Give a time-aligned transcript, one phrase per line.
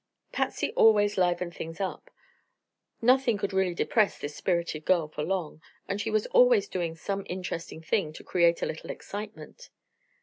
[0.31, 2.09] Patsy always livened things up.
[3.03, 7.23] Nothing could really depress this spirited girl for long, and she was always doing some
[7.29, 9.69] interesting thing to create a little excitement.